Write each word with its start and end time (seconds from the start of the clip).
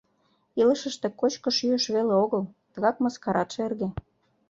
Илышыште 0.61 1.07
кочкыш-йӱыш 1.19 1.85
веле 1.95 2.13
огыл, 2.23 2.43
тыгак 2.71 2.95
мыскарат 3.03 3.49
шерге. 3.55 3.87